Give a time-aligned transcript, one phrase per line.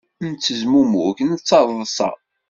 [0.31, 2.09] Nettezmumug nettaḍsa.